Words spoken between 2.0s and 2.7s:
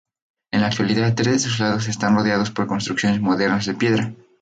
rodeados por